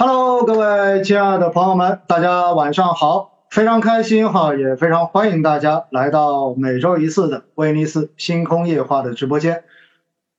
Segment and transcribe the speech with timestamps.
[0.00, 9.64] Hello，各位亲爱的朋友们，大家晚上好，非常开心哈，也非常欢迎大家来到每周一次的威尼斯星空夜话的直播间。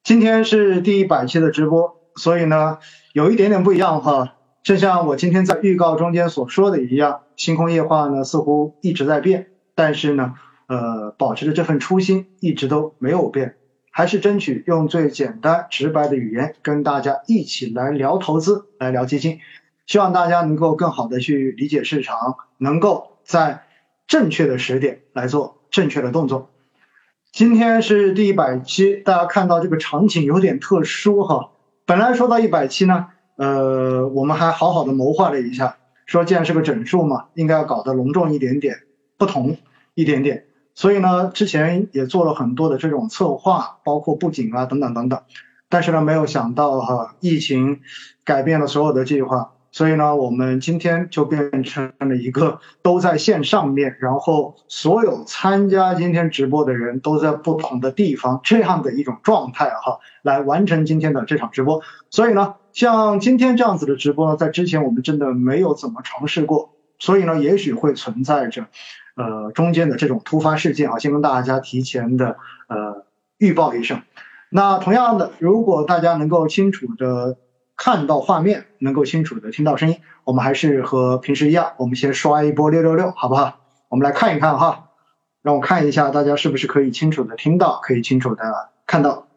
[0.01, 2.77] 今天是第一百期的直播，所以呢
[3.11, 4.35] 有一点点不一样哈。
[4.63, 10.35] 正像我今天在预告中间所说的一样，星空夜话呢似乎一直在变，但是呢，
[10.69, 13.57] 呃，保持着这份初心一直都没有变。
[13.99, 19.39] 还是争取用最简单直白的语言跟大家一起来聊投资，来聊基金，
[19.87, 23.63] 希望大家能够更好的去理解市场，能够在
[24.07, 26.49] 正确的时点来做正确的动作。
[27.33, 31.51] 今天是第一百期，大家看到这个场景有点特殊哈。
[31.85, 38.77] 本来说到一百期呢，呃，我们还好好的谋划了一下，说既然是个整数嘛，应该要搞得隆重一点点，
[39.17, 39.57] 不同
[39.93, 40.45] 一点点。
[40.79, 45.21] 所以呢，之前也做了很多的这种策划，包括布景啊等等等等，
[45.67, 47.81] 但是呢，没有想到哈，疫情
[48.23, 61.81] 改变了所有的计划，所以呢，我们今天就变成了一个都在线上面，然后所有参加今天直播的人都在不同的地方这样的一种状态哈，来完成今天的这场直播。
[62.09, 68.67] 所以呢，像今天这样子的直播呢，在之前我们真的没有怎么尝试过，所以呢，也许会存在着。
[69.19, 73.05] 呃，中间的这种突发事件啊，先跟大家提前的呃
[73.37, 74.01] 预报一声。
[74.49, 77.35] 那同样的，如果大家能够清楚的
[77.75, 83.59] 看到画面，能够清楚的听到声音，我们还是和平时一样，我们先刷一波六六六，好不好？
[83.89, 84.85] 我们来看一看哈，
[85.41, 89.27] 让我看一下大家是不是可以清楚的听到，可以清楚的看到。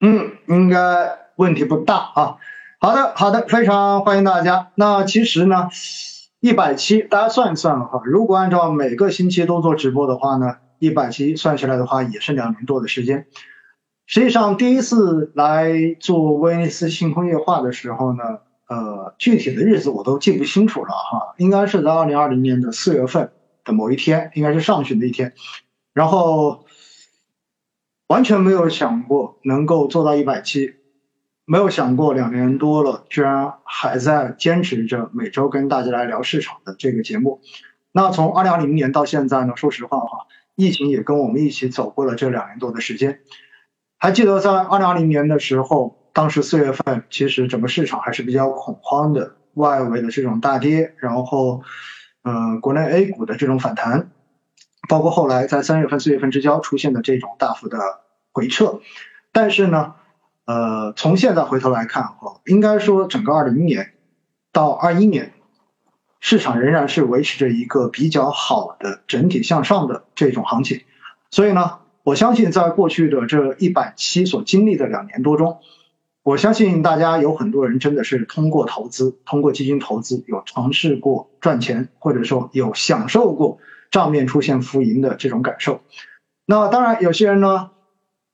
[0.00, 0.78] 嗯，应该
[1.34, 2.36] 问题不大啊。
[2.78, 4.68] 好的，好的，非常欢迎大家。
[4.76, 5.70] 那其实呢。
[6.40, 13.26] 一百期，大家算一算哈，如果按照每个星期都做直播的话呢，一百期算下来的话也是两年多的时间。
[14.04, 18.22] 实际上，第一次来做威尼斯星空夜话的时候呢，
[18.68, 23.32] 呃，具体的日子我都记不清楚了哈，应该是在二零二零年的四月份
[23.64, 25.32] 的某一天，应该是上旬的一天，
[25.92, 26.66] 然后
[28.06, 30.74] 完全没有想过能够做到一百期。
[31.48, 37.40] 没有想过两年多了，居然还在坚持着每周跟大家来聊市场的这个节目。
[37.92, 43.20] 那从二零二零年到现在呢，说实话哈，疫情也跟我们一起走过了这两年多的时间。
[43.96, 51.62] 还记得在二零二零年的时候，当时四月份其实整个市场还是比较恐慌的，外围的这种大跌，然后
[52.24, 54.10] 嗯，国内 A 股的这种反弹，
[54.88, 57.78] 包括后来在三月份、四月份之交出现的这种大幅的
[58.32, 58.80] 回撤，
[59.30, 59.94] 但是呢。
[60.46, 63.94] 呃，从现在回头来看，哈，应该说整个二零年
[64.52, 65.32] 到二一年，
[66.20, 70.82] 市场仍然是维持着一个比较好的整体向上的这种行情。
[71.32, 75.58] 所以呢，我相信在过去的这一百期所经历的两年多中，
[76.22, 83.58] 我相信大家有很多人真的是通过投资，通过基金投资，有尝试过赚钱，或者说有享受过
[83.90, 85.80] 账面出现浮盈的这种感受。
[86.44, 87.72] 那当然，有些人呢。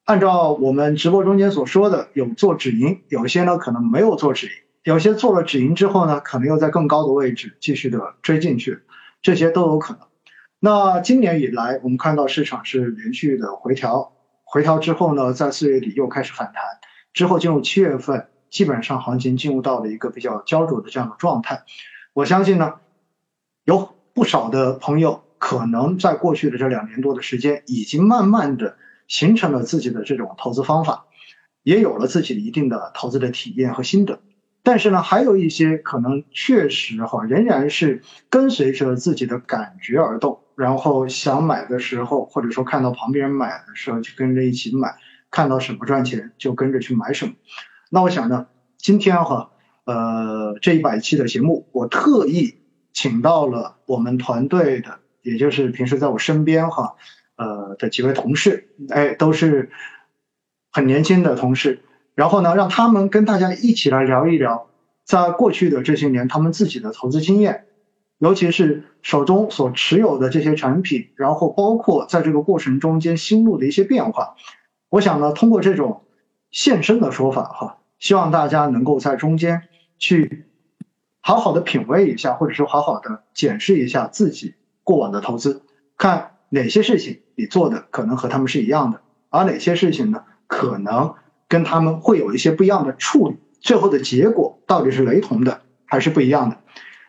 [0.04, 4.52] 按照我们直播中间所说的，有做止盈，有些呢可能没有做止盈，
[4.82, 8.80] 有些做了止盈之后呢，可能又在更高的位置继续的追进去，
[9.22, 10.02] 这些都有可能。
[10.58, 16.64] 那今年以来，我们看到市场是连续的回调，回调之后呢，在四月底又开始反弹，
[17.12, 21.62] 之后进入七月份，基本上行情进入到了一个比较焦灼的这样的状态。
[22.12, 22.74] 我相信呢，
[23.64, 28.76] 有不少的朋友可能在过去的这两年多的时间，已经慢慢的。
[29.08, 31.06] 形成了自己的这种投资方法，
[31.62, 34.20] 也有了自己一定的投资的体验和心得。
[34.64, 44.94] 但是呢，还有一些可能确实哈，仍然是跟随着自己的感觉而动，然后想买的时候，或者说看到旁边人买的时候，就跟着一起买，
[45.32, 47.32] 看到什么赚钱就跟着去买什么。
[47.90, 48.46] 那我想呢，
[48.78, 49.50] 今天哈，
[49.84, 52.60] 呃，这一百期的节目，我特意
[52.92, 56.94] 请到了我们团队的，也就是平时在我身边哈。
[57.36, 59.70] 呃的几位同事，哎，都是
[60.70, 61.80] 很年轻的同事。
[62.14, 64.68] 然后呢，让他们跟大家一起来聊一聊，
[65.04, 67.64] 在过去的这些年，他们自己的投资经验，
[68.18, 74.36] 尤其是手中所持有的这些产品，然后包括在这个过程中间心路的一些变化。
[74.90, 76.02] 我想呢，通过这种
[76.50, 79.62] 现身的说法哈，希望大家能够在中间
[79.98, 80.44] 去
[81.20, 84.54] 好好的品味一下，或者是好好的检视一下自己
[84.84, 85.62] 过往的投资，
[85.96, 86.31] 看。
[86.54, 89.00] 哪些事情你做的可能和他们是一样的，
[89.30, 91.14] 而哪些事情呢，可能
[91.48, 96.58] 跟他们会有一些不一样的处理，最后的结果到底是雷同的还是不一样的？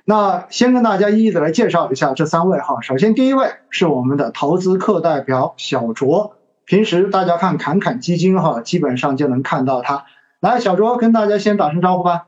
[0.06, 2.80] 那先跟大家一一的来介绍一下这三位哈。
[2.82, 10.06] 首先第一位是我们的投资课代表小卓，平时大家看侃侃基金哈，基本上就能看到他。
[10.40, 12.28] 来，小卓跟大家先打声招呼吧。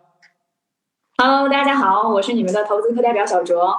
[1.18, 3.74] Hello，大家好，我是你们的投资课代表小卓，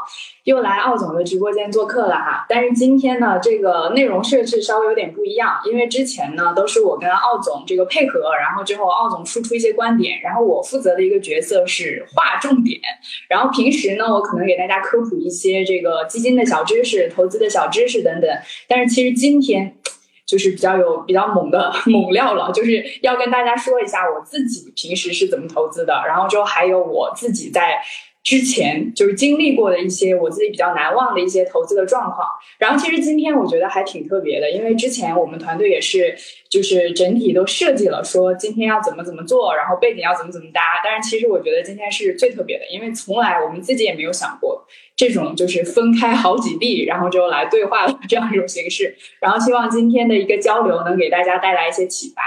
[0.44, 2.46] 又来奥总的直播间做客了哈。
[2.48, 12.80] 但是今天呢，这个内容设置稍微有点不一样，因为之前呢都是我跟奥总这个配合，然后之后奥总输出一些观点，然后我负责的一个角色是划重点，
[13.28, 18.30] 然后平时呢我可能给大家科普一些这个基金的小知识、投资的小知识等等。
[18.66, 19.76] 但是其实今天。
[20.26, 27.80] 就是比较有比较猛的猛料了，就是要跟大家说一下我自己平时是怎么投资的，然后之后还有我自己在
[28.24, 32.26] 之前就是经历过的一些我自己比较难忘的一些投资的状况。
[32.58, 36.12] 然后其实今天我觉得还挺特别的，因为之前我们团队也是
[36.50, 40.60] 就是整体都设计了说今天要怎么怎么做，然后背景要怎么怎么搭。
[40.82, 44.66] 但是其实我觉得今天是最特别的，因为从来我们自己也没有想过。
[44.96, 52.22] 这种就是分开好几地，然后就来对话的这样一种形式，然后希望今天的一个交流能给大家带来一些启发。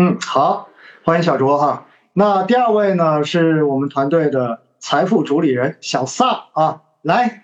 [0.00, 0.68] 嗯，好，
[1.04, 1.86] 欢迎小卓哈。
[2.12, 7.42] 那第二位呢，是我们团队的财富主理人小萨啊，来，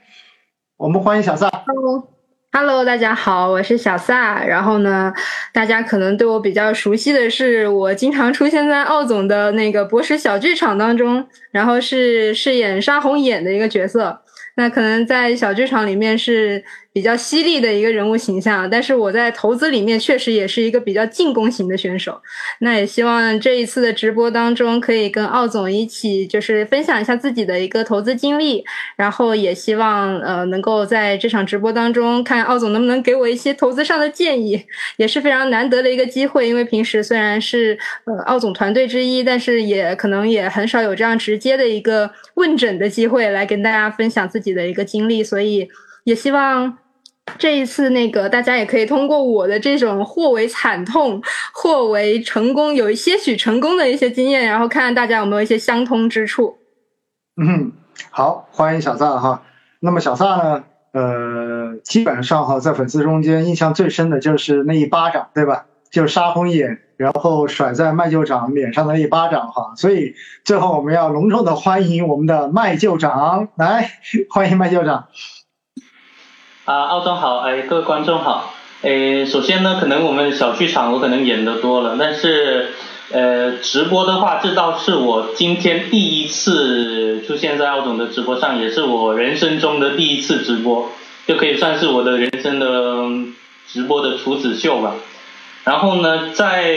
[0.77, 1.51] 我们欢迎小萨。
[1.67, 2.14] Hello。
[2.57, 4.41] Hello，大家好，我是小撒。
[4.45, 5.13] 然后呢，
[5.53, 14.21] 大家可能对我比较熟悉的是，我经常出现在奥总的那个博识小剧场当中，然后是饰演沙红眼的一个角色。
[14.55, 16.63] 那可能在小剧场里面是。
[16.95, 22.23] 比较犀利的一个人物形象，但是我在投资里面确实也是一个比较进攻型的选手。
[22.61, 28.65] 那也希望这一次的直播当中，可以跟奥总一起就是分享一下自己的一个投资经历，
[28.95, 34.65] 然后也希望呃能够在这场直播当中，看奥总能不能给我一些投资上的建议，
[34.97, 36.49] 也是非常难得的一个机会。
[36.49, 45.69] 因为平时虽然是呃奥总团队之一，但是也可能也很少有这样直接的一个问诊的机会来跟大家分享自己的一个经历，所以
[46.05, 46.79] 也希望。
[47.39, 51.21] 这一次，那个大家也可以通过我的这种或为惨痛，
[51.53, 56.57] 或为成功，有一些许成功的一些经验，然后看看大家有没有一些相通之处。
[57.41, 57.73] 嗯，
[58.11, 59.43] 好，欢迎小萨哈。
[59.81, 65.67] 那么小萨呢，呃，基本上哈，在粉丝中间印象最深的就是那一巴掌，对吧？
[65.91, 69.73] 就杀红眼，然后甩在麦舅长脸上的那一巴掌哈。
[69.77, 73.91] 所以最后我们要隆重的欢迎我们的麦舅长来，
[74.31, 75.07] 欢迎麦舅长。
[76.65, 82.71] 啊，奥总好，哎，各位观众好，哎，首先呢，可能我们小剧场我可能演的多了，但是，
[83.13, 90.91] 呃，直播的话，这倒是我今天第一次出现在奥总的直播上，也是我人生中的第一次直播，
[91.27, 93.29] 就可以算是我的人生的
[93.69, 94.95] 直播的处子秀吧。
[95.65, 96.77] 然后呢，在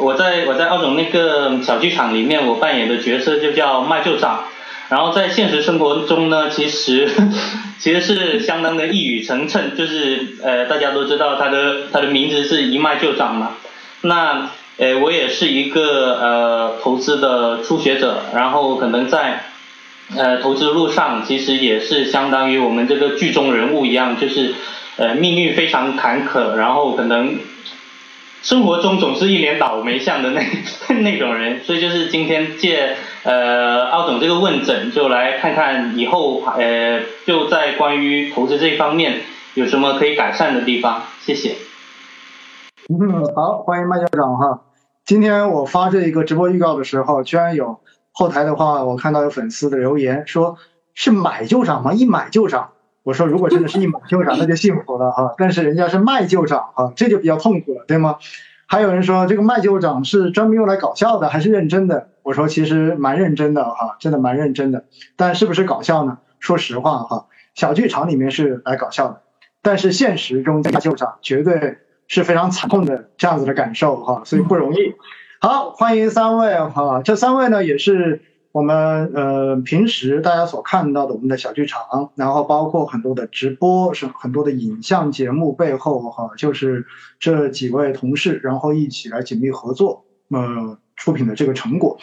[0.00, 4.46] 我在我在奥总那个小剧场里面，我扮演的角色就叫麦舅长。
[4.88, 7.08] 然后在现实生活中呢，其实
[7.78, 13.56] 其实是相当的一语成谶，就是呃大家都知道他的他的名字是一脉就长嘛。
[14.02, 19.46] 那呃我也是一个呃投资的初学者，然后可能在
[20.16, 24.54] 呃投资路上，其实也是相当于我们这个剧中人物一样，就是
[24.96, 27.40] 呃命运非常坎坷，然后可能
[28.46, 30.40] 生活中总是一脸倒霉相的那
[31.02, 32.94] 那种人，所以就是今天借。
[33.24, 39.22] 呃，奥总这个问诊就来看看以后呃，就在关于投资这一方面
[39.54, 41.56] 有什么可以改善的地方，谢谢。
[42.88, 44.60] 嗯，好，欢迎麦校长哈。
[45.04, 47.80] 今天我发这一个直播预告的时候，居然有
[48.12, 50.56] 后台的话，我看到有粉丝的留言说
[50.94, 51.92] 是买就涨吗？
[51.92, 52.74] 一买就涨。
[53.06, 55.32] 我说如果真的是一买就涨，那就幸福了哈。
[55.38, 58.16] 但是人家是卖就涨哈，这就比较痛苦了，对吗？
[58.66, 62.08] 还有人说这个卖就涨是专门用来搞笑的，还是认真的？
[62.24, 64.86] 我说其实蛮认真的哈，真的蛮认真的。
[65.14, 66.18] 但是不是搞笑呢？
[66.40, 69.20] 说实话哈，小剧场里面是来搞笑的，
[69.62, 74.96] 但是现实中卖就涨绝对是非常惨痛的这样子的感受哈，所以不容易。
[75.40, 78.22] 好，欢迎三位哈，这三位呢也是。
[78.56, 86.86] 我们呃平时大家所看到的我们的小剧场，然后包括很多的直播，是很多的影像节目背后哈，就是
[87.18, 91.98] 这几位同事，然后一起来紧密合作，呃出品的这个成果。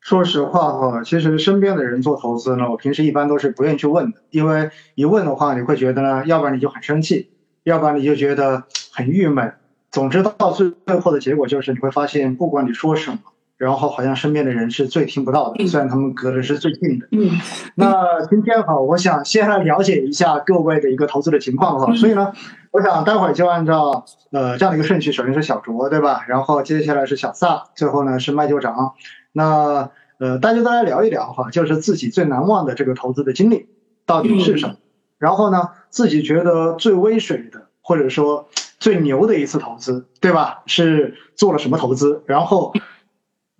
[0.00, 7.30] 说实话哈，其实身边的人做投资呢，我平时一般都是不愿意去问的，因为一问的话，你会觉得呢，要不然你就很生气，
[7.62, 9.52] 要不然你就觉得很郁闷。
[9.90, 13.18] 总之到最最后的结果就是，你会发现不管你说什么。
[13.62, 17.06] 然后好像身边的人是最听不到的，虽然他们隔的是最近的。
[17.12, 17.30] 嗯，
[17.76, 21.94] 那今天哈，我想先来了解一下各位的一个投资的情况哈。
[21.94, 22.32] 所以呢，
[22.72, 26.24] 我想待会儿就按照呃这样的一个顺序，首先是小卓对吧？
[26.26, 28.94] 然后接下来是小萨，最后呢是麦队长。
[29.30, 33.68] 那呃大家都来聊一聊哈，就是自己最难忘的这个投资的经历
[34.04, 34.74] 到底是什么？
[35.18, 38.48] 然后呢，自己觉得最威水的或者说
[38.80, 40.64] 最牛的一次投资对吧？
[40.66, 42.24] 是做了什么投资？
[42.26, 42.74] 然后。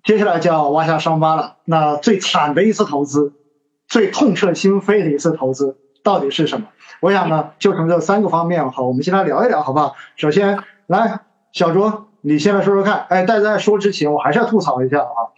[0.04, 1.56] 接下来就要挖下伤疤了。
[1.64, 3.32] 那最惨的一次投资，
[3.86, 6.66] 最痛彻心扉的一次投资，到底是什么？
[7.00, 9.94] 我想呢，就从这三个方面好，我们先来聊一聊，好不好？
[10.16, 11.20] 首先来，
[11.52, 13.06] 小卓，你先来说说看。
[13.08, 15.30] 哎，但在说之前，我还是要吐槽一下啊。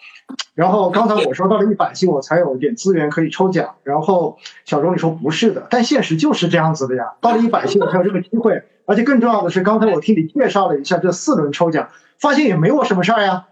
[0.55, 3.75] 然后刚才我说到了一百期，我才有一点资源可以抽奖。
[3.83, 7.13] 然后小卓你说不是的，但现实就是这样子的呀。
[7.21, 8.63] 到了一百期，我才有这个机会。
[8.87, 13.47] 而且更重要的是，刚才我听你介绍了一下这四轮抽奖，发现也没我什么事儿呀。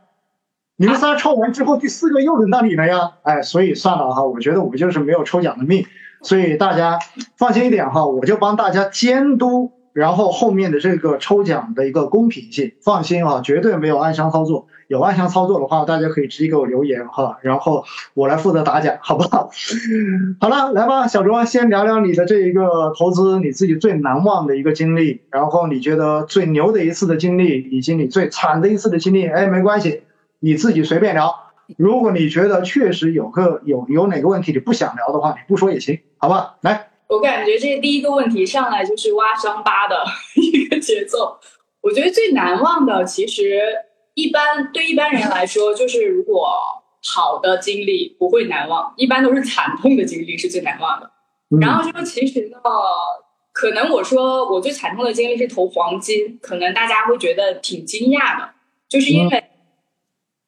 [0.76, 3.12] 你们仨抽完之后，第四个又轮到你了呀。
[3.22, 5.86] 哎，所以算了哈，我觉得我就是没有抽奖的命。
[6.22, 6.98] 所以大家
[7.36, 9.72] 放心一点哈，我就帮大家监督。
[9.92, 14.66] 然后后面的这个抽奖的一个公平性，放心啊，绝对没有暗箱操作。
[14.88, 19.50] 有暗箱操作的话，大家可以直接给我留言哈，然后我来负责打奖，好不好？
[20.40, 29.26] 好了，来吧，小卓，先聊聊你的这一个投资，你自己最难忘的一个经历，然后你觉得最牛的一次的经历，以及你最惨的一次的经历。
[29.26, 30.04] 哎，没关系，
[30.42, 31.32] 你自己随便聊。
[31.78, 36.56] 如果你觉得确实有个有有哪个问题你不想聊的话，你不说也行，好吧？
[36.62, 36.90] 来。
[37.08, 40.04] 我感觉这第一个问题上来就是挖伤疤的
[40.36, 41.38] 一个节奏。
[41.80, 43.60] 我觉得最难忘的，其实
[44.14, 46.50] 一般对一般人来说，就是如果
[47.14, 51.10] 好的经历不会难忘，一般都是惨痛的经历是最难忘的。
[51.60, 52.58] 然后说其实呢，
[53.52, 58.50] 可能我说我最惨痛的经历是投黄金，可能大家会觉得挺惊讶的，
[58.88, 59.44] 就是因为。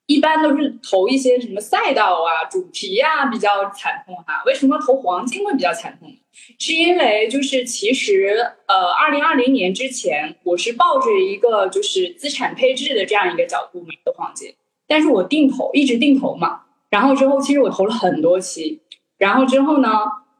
[0.06, 4.42] 一般都是投一些什么赛道啊、主题啊比较惨痛哈。
[4.44, 6.12] 为什么投黄金会比较惨痛？
[6.58, 14.54] 是因为就是其实呃，二零二零年之前，我是抱着一个就是资产配置的这样一个角度买的黄金，
[14.86, 16.62] 但是我定投一直定投嘛。
[16.90, 18.80] 然后之后其实我投了很多期，
[19.16, 19.88] 然后之后呢，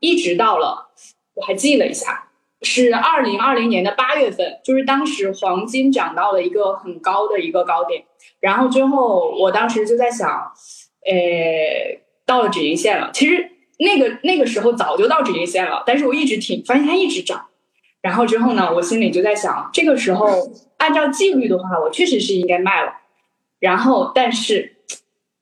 [0.00, 0.90] 一直到了
[1.34, 2.28] 我还记了一下，
[2.62, 8.04] 是二零二零年的八月份，就是当时黄金涨到了一个很高的一个高点。
[8.44, 10.28] 然后之后，我当时就在想，
[11.06, 13.10] 呃，到了止盈线了。
[13.10, 17.46] 其实那个那个时候早就到止盈线了，但是我一直挺发现它一直涨。
[18.02, 20.26] 然后之后呢，我心里就在想，这个时候
[20.76, 22.92] 按照纪律的话，我确实是应该卖了。
[23.60, 24.76] 然后，但是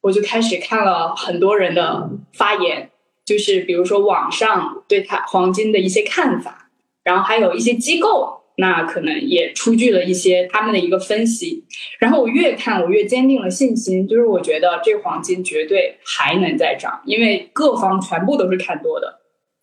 [0.03, 2.89] 我就开始看了很多人的发言，
[3.25, 6.69] 就是比如说网上对它黄金的一些看法，
[7.03, 8.42] 然后还有一些机构。
[8.57, 11.65] 那可能也出具了一些他们的一个分析，
[11.99, 19.21] 然后我越看我越坚定了信心，就是我觉得这黄金绝对还能再涨，因为各方全部都是看多的。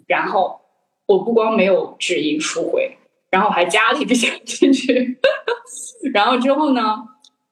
[0.07, 0.59] 然后
[1.05, 2.97] 我不光没有止盈赎回，
[3.29, 5.19] 然后还加了一笔钱进去。
[6.13, 6.97] 然后之后呢，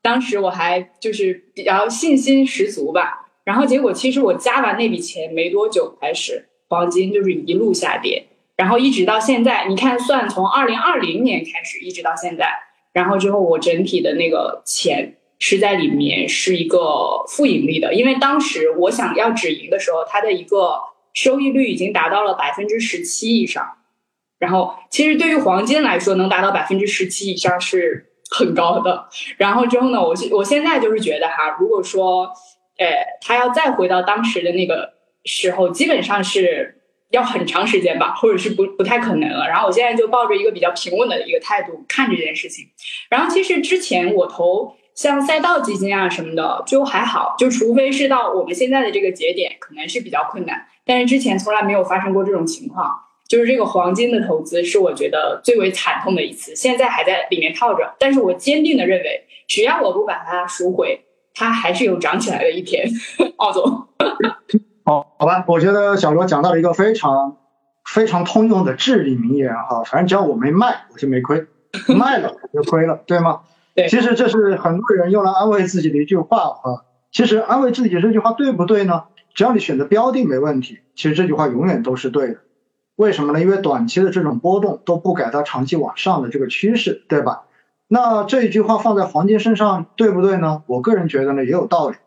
[0.02, 3.28] 当时我还就是比较信心十足吧。
[3.44, 8.27] 然后结果其实我加完那笔钱没多久，开始黄金就是一路下跌。
[8.58, 12.50] 然后一直到现在，你看，算从二零二零年开始，一直到现在，
[12.92, 20.80] 然后之后我整体的那个钱是在里面是一个负盈利的，因为当时我想要止盈的时候，它的一个
[21.14, 23.64] 收益率已经达到了百分之十七以上。
[24.40, 29.08] 然后其实对于黄金来说，能达到百分之十七以上是很高的。
[29.38, 32.24] 然后之后呢，我我现在就是觉得哈，如果说，
[32.80, 32.88] 呃，
[33.22, 34.94] 它要再回到当时的那个
[35.26, 36.74] 时候，基本上是。
[37.12, 39.48] 要很长时间吧，或者是不不太可能了。
[39.48, 42.66] 然后我现在就抱着一个比较平稳的一个态度看这件事情。
[43.10, 50.66] 然后其实之前我投像赛道基金啊什么的就还好，就除非是到我们现在的这个节点，可能是比较困难。
[50.86, 52.92] 但是之前从来没有发生过这种情况，
[53.28, 57.96] 就是这个黄金的投资是我觉得最为惨痛的一次，现在还在里面套着。
[58.00, 61.00] 但是我坚定的认为，只要我不把它赎回，
[61.34, 62.86] 它还是有涨起来的一天。
[63.38, 63.88] 奥总。
[64.88, 67.36] 好，好吧，我觉得小罗讲到了一个非常
[67.84, 71.42] 非常通用的至理名言哈，反正只要我没卖，我就没亏；
[71.94, 73.42] 卖了我就亏了，对吗？
[73.76, 73.90] 对。
[73.90, 76.86] 其实这是很多人用来安慰自己的一句话啊。
[77.12, 79.04] 其实安慰自己这句话对不对呢？
[79.34, 82.38] 只要你选择标的没问题，其实这句话永远都是对的。
[82.96, 83.42] 为什么呢？
[83.42, 87.42] 因为短期的这种波动都不改它长期往上的这个趋势，对吧？
[87.90, 90.64] 那这一句话放在黄金身上对不对呢？
[90.66, 91.98] 我个人觉得呢也有道理。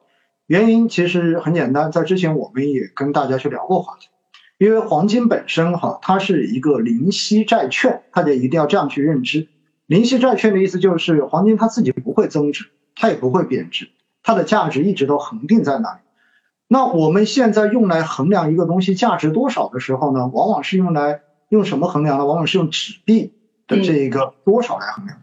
[0.50, 4.08] 原因其实很简单，在之前我们也跟大家去聊过话题，
[4.58, 9.46] 因为黄金本身哈，它是一个零息债券，大家一定要这样去认知。
[9.86, 12.64] 零息债券的意思就是黄金它自己不会增值，
[12.96, 13.90] 它也不会贬值，
[14.24, 16.00] 它的价值一直都恒定在那里。
[16.66, 22.26] 那我们现在用来衡量一个东西价值多少的时候呢，往往是用来用什么衡量呢？
[22.26, 23.34] 往往是用纸币
[23.68, 25.18] 的这一个多少来衡量。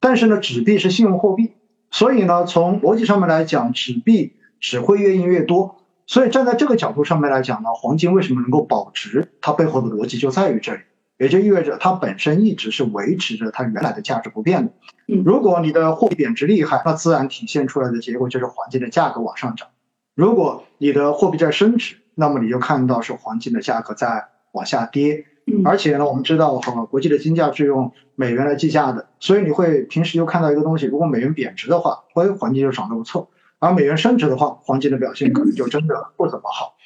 [0.00, 1.52] 但是呢，纸币是信用货币，
[1.90, 4.32] 所以呢，从逻辑上面来讲，纸币。
[4.64, 9.28] 只会越印越多，所以站在这个角度上面来讲呢，黄金为什么能够保值？
[9.42, 10.80] 它背后的逻辑就在于这里。
[11.18, 14.72] 也就意味着它本身一直是维持着它原来的价值不变的。
[15.06, 19.68] 嗯如果你的货币贬值厉害，那自然体现出来的结果就是黄金的价格往上涨；
[20.14, 25.26] 如果你的货币在升值，那么你就看到是黄金的价格在往下跌。
[25.46, 33.28] 嗯而且呢，我们知道哈，国际的金价是用美元来计价的，所以你会平时就看到一个东西，如果美元贬值的话，哎，黄金就涨得不错；
[33.64, 36.76] 而美元升值的话，黄金的表现可能就真的不怎么好。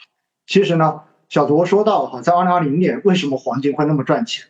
[0.46, 4.46] 其实呢，小卓说到哈，在二零二零年为什么黄金会那么赚钱？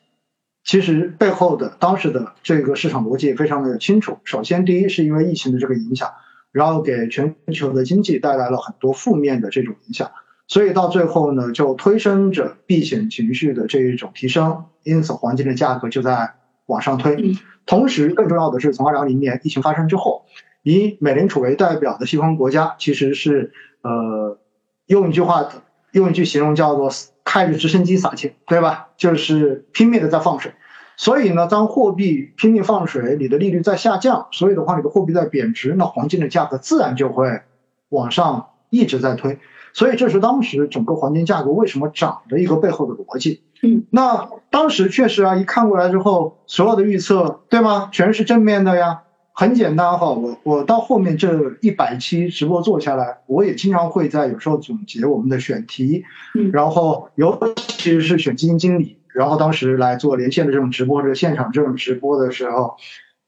[0.64, 4.18] 其实背后的当时的这个市场逻辑也非常的清楚。
[4.24, 6.10] 首先，第一是因为疫情的这个影响，
[6.52, 10.10] 然后给全球的经济带来了很多负面的这种影响。
[10.46, 16.34] 所以到最后呢，就推升着避险情绪的这一种提升，因此黄金的价格就在
[16.66, 17.14] 往上推。
[17.16, 20.24] 嗯同时，更重要的是，从二零二零年疫情发生之后，
[20.68, 24.38] 以美联储为代表的西方国家其实是呃，
[24.86, 25.48] 用一句话，
[25.92, 26.90] 用一句形容叫做
[27.24, 28.88] 开着直升机撒钱，对吧？
[28.98, 30.52] 就是拼命的在放水。
[30.98, 37.40] 所以呢，当货币拼命放水，你的利率在下降，所以的话，你的货币在贬值，那黄金的价格自然就会
[37.88, 39.38] 往上一直在推。
[39.72, 43.42] 所以这是当时整个黄金价格为什么涨的一个背后的逻辑。
[43.62, 47.88] 嗯，那当时确实啊，一看过来之后，所有的预测，对吗？
[47.90, 49.04] 全是正面的呀。
[49.38, 56.02] 很简单哈，我我到后面这一百期直播做下来，我也经常会在有时候总结我们的选题，
[56.34, 62.74] 嗯然后尤其是选基金经理，然后当时来做连线的这种直播，这个现场这种直播的时候，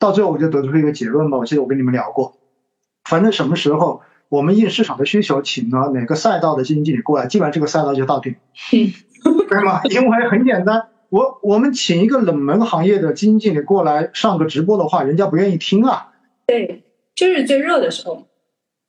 [0.00, 2.34] 到最后我就得出一个结论吧，我记得我跟你们聊过，
[3.04, 8.34] 反正什么时候我们应市场的需求，请了哪个赛道的基金经理过来，基本上这个赛道就到顶，
[8.72, 8.90] 嗯
[9.48, 9.80] 对吗？
[9.84, 16.08] 因为很简单，我我们请一个冷门行业的基金经理过来上个直播的话，人家不愿意听啊。
[16.46, 18.26] 对，就是最热的时候。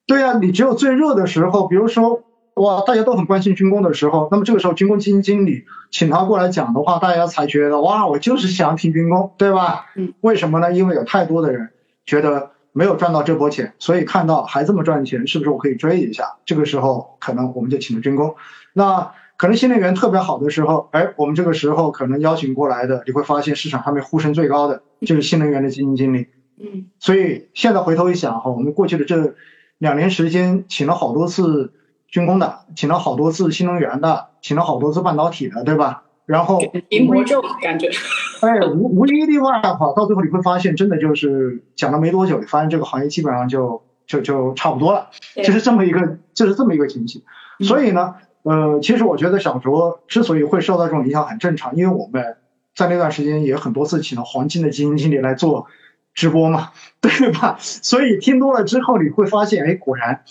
[0.08, 2.24] 对呀、你只有最热的时候，比如说
[2.56, 9.88] 哇，大家都很关心军工的时候，那么这个时候军工基金经理请他过来讲的话，大家才觉得哇，我就是想听军工，对吧？
[9.96, 10.74] 嗯，为什么呢？
[10.74, 11.70] 因为有太多的人
[12.06, 16.36] 觉得没有赚到这波钱，所以看到还这么赚钱，是不是我可以追一下？
[16.46, 18.36] 这个时候可能我们就请了军工。
[18.74, 19.12] 那
[19.42, 26.28] 可能新能源特别好的时候，哎，我们这个时候可能邀请过来的，你会发现市场上面呼声最高的就是新能源的基金经理。
[26.60, 29.34] 嗯所以现在回头一想哈，我们过去的这
[29.80, 31.74] 两年时间，请了好多次
[32.08, 36.04] 军工的，请了好多次新能源的，请了好多次半导体的，对吧？
[36.28, 37.90] 然后临魔咒感觉。
[38.46, 47.24] 哎，无无一例外哈，到最后你会发现，真的就是讲了没多久，你发现这个行业基本上就就就差不多了，就是这么一个就是这么一个情形。
[47.24, 52.38] 嗯所以呢，呃，其实我觉得小卓之所以会受到这种影响很正常，因为我们
[52.76, 55.68] 在那段时间也很多次请了黄金的基金经理来做
[56.14, 57.58] 直播嘛，对吧？
[57.60, 60.24] 所以听多了之后，你会发现，哎，果然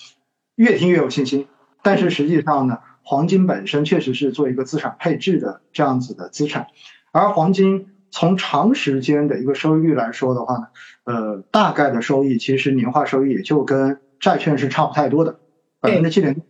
[0.56, 1.46] 越听越有信心。
[1.82, 6.66] 但是实际上呢，黄金本身确实是做一个资产配置的这样子的资产，
[7.12, 10.66] 而黄金从长时间的一个收益率来说的话呢，
[11.04, 15.38] 呃，大概的收益其实年化收益也就跟债券是差不太多的，
[15.80, 16.42] 百分之七点，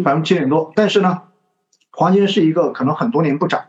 [0.00, 0.72] 百分之七点多。
[0.74, 1.22] 但是呢，
[1.90, 3.64] 黄金是一个可能很多年不涨，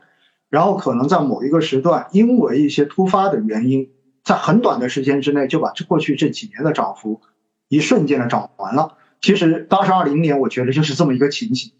[0.49, 3.89] 然后可能在某一个时段因为一些突发的原因，
[4.23, 7.21] 在很短的时间之内就把这过去这几年的涨幅
[7.67, 8.97] 一瞬间的涨完了。
[9.21, 11.71] 其实当时二零年我觉得就是这么一个情形，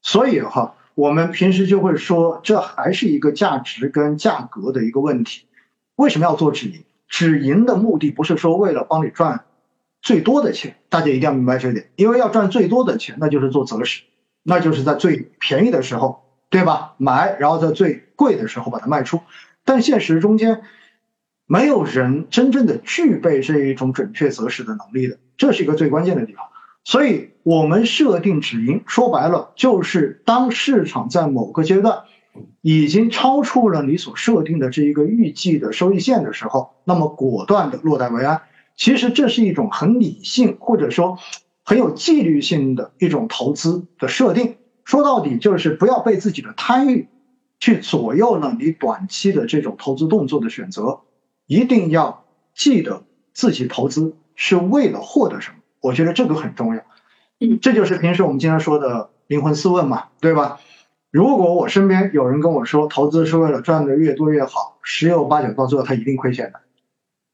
[0.00, 5.46] 所以哈，我们平时就会说，这还是一个价值跟价格的一个问题。
[5.96, 6.84] 为什么要做止盈？
[7.08, 9.44] 止盈的目的不是说为了帮你赚
[10.00, 14.02] 最多的钱，大家一定要明白这一点，因为要赚最多的钱，那就是做择时，
[14.42, 16.94] 那就是在最便宜的时候，对吧？
[16.98, 19.20] 买，然后在最贵的时候把它卖出。
[19.64, 20.62] 但现实中间，
[21.46, 26.44] 没有人真正的具备这一种准确择时的能力的，这是一个最关键的地方。
[26.84, 32.04] 所以，我们设定止盈，说白了就是当市场在某个阶段
[32.62, 38.40] 已经超出了你所设定的这一个预计的收益线的时候，那么果断的落袋为安。
[38.78, 41.18] 其实这是一种很理性或者说
[41.64, 44.56] 很有纪律性的一种投资的设定。
[44.84, 47.08] 说到底就是不要被自己的贪欲
[47.60, 51.00] 去左右了你短期的这种投资动作的选择，
[51.46, 53.02] 一定要记得
[53.34, 55.56] 自己投资是为了获得什么。
[55.80, 56.82] 我觉得这个很重要。
[57.40, 60.58] 嗯，这就是平时我们经常说的灵魂四问嘛，对吧？
[61.10, 66.60] 如果我身边有人跟我说投资是为了赚的越多越好，十有八九到最后他一定亏钱的，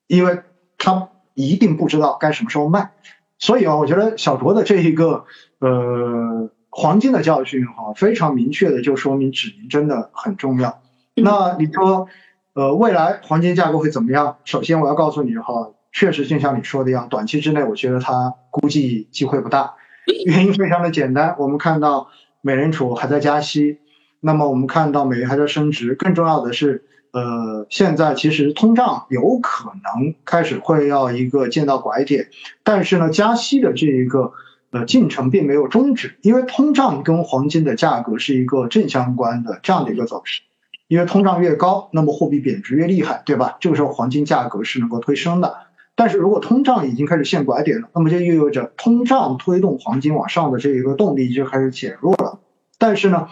[0.07, 0.41] 因为
[0.79, 2.91] 他一定不知道该什么时候卖。
[3.39, 5.25] 所以啊，我觉得小卓的这一个
[5.59, 10.81] 呃黄金的教训哈、非常明确的就说明止盈真的很重要。
[11.17, 12.09] 嗯那你说
[12.55, 14.39] 呃未来黄金价格会怎么样？
[14.45, 19.75] 首先我要告诉你哈，确实就像你说的一样，短期之内我觉得它估计机会不大。
[20.27, 22.09] 原因非常的简单，我们看到
[22.41, 23.79] 美联储还在加息，
[24.21, 32.29] 那么我们看到美元还在升值，更重要的是，呃，现在其实通胀有可能开始会要一个见到拐点，
[32.65, 34.33] 但是呢，加息的这一个
[34.73, 40.43] 呃进程并没有终止，因为通胀跟黄金的价格是一个正相关的这样的一个走势。
[40.89, 43.57] 因为通胀越高，那么货币贬值越厉害，对吧？
[43.61, 45.57] 这个时候黄金价格是能够推升的。
[45.95, 52.41] 但是如果通胀已经开始现拐点了，那么就意味着通胀推动黄金往上的这一个动力就开始减弱了。
[52.77, 53.29] 但是呢，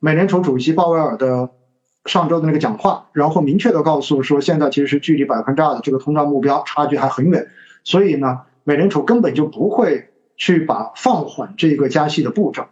[0.00, 1.50] 美联储主席鲍威尔的
[2.06, 7.48] 上周的那个讲话，然后明确的告诉说，现在其实是距离百分之二的这个通胀目标差距还很远，
[7.84, 12.66] 所以呢，美联储根本就不会去把放缓这个加息的步骤。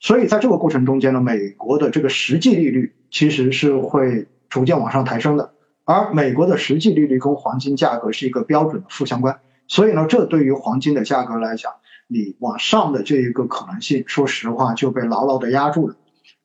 [0.00, 5.52] 所以在这个过程中间呢，美国的这个实际利率其实是会逐渐往上抬升的，
[5.84, 11.72] 而美国的实际利率跟黄金价格是一个标准的负相关，所以呢，这对于黄金的价格来讲，
[12.06, 15.96] 你往上的这一个可能性，说实话就被牢牢的压住了。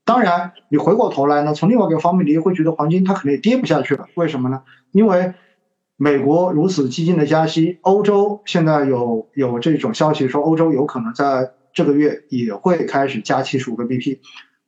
[0.05, 4.07] 当然，你回过头来呢，从另外一个方面，你也会觉得黄金它肯定跌不下去了。
[4.15, 4.63] 为什么呢？
[4.91, 5.33] 因为
[5.97, 11.51] 美国如此激进的加息，欧洲现在有有这种消息说，欧洲有可能在。
[11.75, 14.19] 这个月也会开始加七十五个 BP，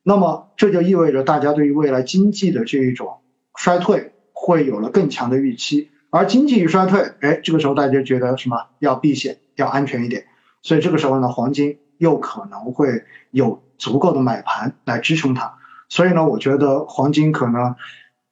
[0.01, 3.17] 那么这就意味着大家对于未来经济的这一种
[3.55, 10.25] 衰退会有了更强的预期，而经济一衰退，哎，这个时候大家觉得什么要避险，要安全一点，
[10.63, 15.53] 所以这个时候呢，黄金又可能会有足够的买盘来支撑它，
[15.89, 17.75] 所以呢，我觉得黄金可能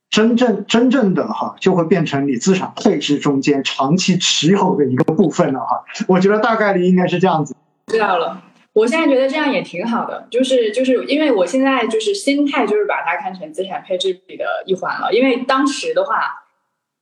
[0.09, 7.55] 真正真正的哈就会变成你资产配置中间长期持有的一个部分了哈，我觉得大概率应该是这样子。
[7.87, 8.43] 知道了。
[8.73, 15.13] 我现在觉得这样也挺好的，就是就是因为我现在就是心态就是把它看成资产配置里的一环了。
[15.13, 16.43] 因为当时的话，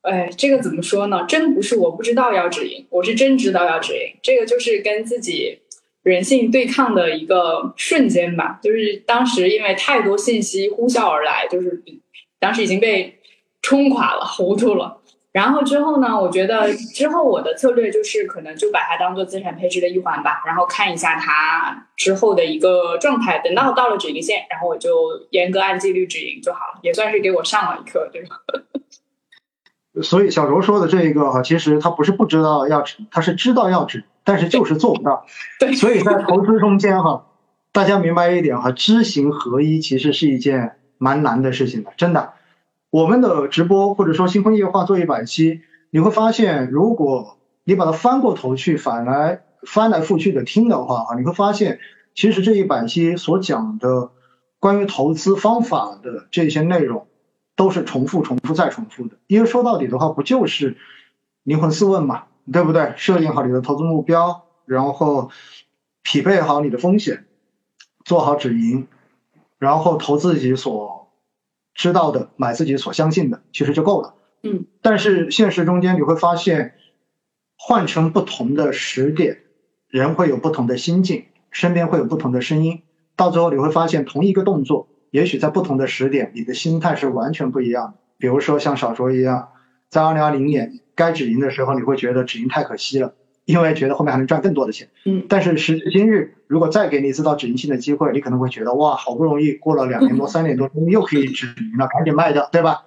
[0.01, 1.23] 哎，这个怎么说呢？
[1.25, 4.19] 真不是我不知道要止盈，我是真知道要止盈。
[4.21, 5.61] 这个就是跟自己
[6.03, 8.59] 人性对抗的一个瞬间吧。
[8.61, 11.83] 就是当时因为太多信息呼啸而来，就是
[12.39, 13.19] 当时已经被
[13.61, 14.97] 冲垮了，糊涂了。
[15.31, 16.19] 然后之后呢？
[16.21, 23.39] 我觉得之后我的策略就是可能就把它当做资产配置的一环吧，然后看一下它之后的一个状态。
[23.39, 24.91] 等到到了止盈线，然后我就
[25.29, 28.35] 严格按纪律止盈就好了，也算是给我上了一课，对吧？
[30.01, 35.25] 所以小柔说的这一个哈，其实他不是不知道要止，他是知道要止，但是就是做不到。
[35.59, 37.25] 对，所以在投资中间哈，
[37.71, 42.33] 大家明白一点哈，知行合一其实是一件蛮难的事情的，真的。
[42.89, 51.79] 我们的直播或者说星空夜话做一百期，你会发现，如果你把它翻过头去，反来翻来覆去的听的话啊，你会发现，
[52.13, 54.11] 其实这一百期所讲的
[54.59, 57.07] 关于投资方法的这些内容，
[57.55, 59.15] 都是重复、重复再重复的。
[59.27, 60.75] 因为说到底的话，不就是
[61.43, 62.93] 灵魂四问嘛，对不对？
[62.95, 65.29] 设定好你的投资目标，然后
[66.03, 67.25] 匹配好你的风险，
[68.05, 68.87] 做好止盈，
[69.59, 70.99] 然后投自己所。
[71.73, 74.13] 知道的买自己所相信的，其实就够了。
[74.43, 76.75] 嗯，但是现实中间你会发现，
[77.57, 79.39] 换成不同的时点，
[79.87, 82.83] 人会有不同的心境，身边会有不同的声音，
[83.15, 87.93] 到最后你会发现，同一个动作，也许在不同的时点，你的心态是完全不一样的。
[88.17, 89.47] 比如说像小卓一样，
[89.91, 93.13] 在二零二零年该止盈的时候，你会觉得止盈太可惜了。
[93.43, 102.83] 因为觉得后面还能赚更多的钱，嗯，但是时至今日，如果再给你一次到止盈性的机会，你可能会觉得哇，好不容易过了两年多、三年多，终于又可以止盈了，赶紧卖掉，对吧？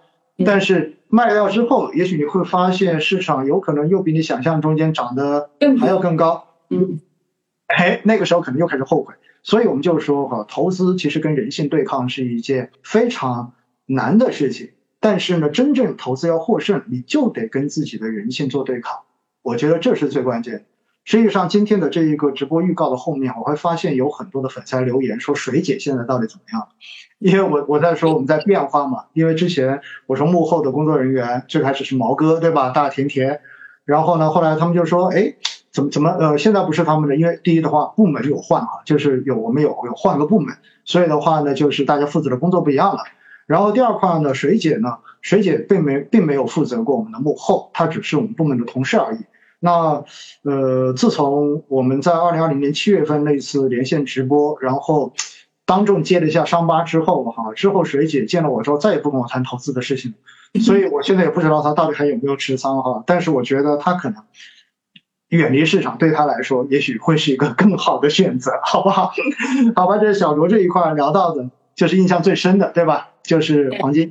[0.46, 7.00] 但是卖掉之后，也许你会发现市场有可能又比你想象中间涨得还要更高，嗯，
[7.66, 9.12] 哎，那个时候可能又开始后悔。
[9.42, 13.52] 所以我们就说哈，投资其实跟人性对抗是一件非常
[13.86, 14.70] 难的事情，
[15.04, 19.00] 但是呢，真正投资要获胜，你就得跟自己的人性做对抗。
[19.42, 20.64] 我觉得这是最关键。
[21.04, 26.68] 实际上，今天的这一个直播预告的后面，我会发现有很多的粉丝留言说：“水姐现在到底怎么样？”
[27.20, 29.04] 因为我我在说我们在变化嘛。
[29.12, 32.70] 因为之前我说幕后的工作人员最开始是毛哥，对吧？
[32.70, 33.42] 大甜甜。
[33.84, 35.34] 然后呢，后来他们就说：“哎，
[35.70, 37.16] 怎么怎么呃，现在不是他们的？
[37.16, 43.02] 因为第一的话，部门有换啊，就是有我们有有换个部门，所以的话呢，就是大家负责的工作不一样了。
[43.46, 49.18] 然后第二块呢，水姐呢，水姐并没并没有负责过我们的幕后，她只是我们部门的同事而已。”
[49.60, 50.04] 那，
[50.42, 55.14] 呃，自从我们在二零二零年七月份那次连线直播，然后
[55.64, 60.12] 当众揭了一下伤疤之后，哈，之后水姐见了我之后，再也不跟我谈投资的事情，
[60.60, 64.22] 所以我现在也不知道她到底还有没有持仓哈，但是我觉得她可能
[65.30, 69.12] 远离市场，对她来说也许会是一个更好的选择，好不好？
[69.74, 73.10] 好吧，这是小罗这一块聊到的，就是印象最深的，对吧？
[73.22, 74.10] 就是黄金。